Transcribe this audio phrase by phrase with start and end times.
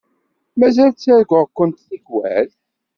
[0.59, 2.47] Mazal ttarguɣ-kent tikkal.